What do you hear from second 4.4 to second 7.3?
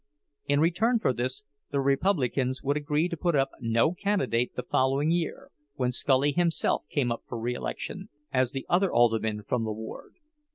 the following year, when Scully himself came up